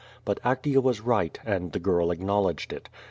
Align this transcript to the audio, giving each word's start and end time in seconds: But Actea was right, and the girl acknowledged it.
But 0.25 0.41
Actea 0.41 0.81
was 0.81 0.99
right, 1.01 1.37
and 1.45 1.73
the 1.73 1.79
girl 1.79 2.09
acknowledged 2.09 2.73
it. 2.73 2.89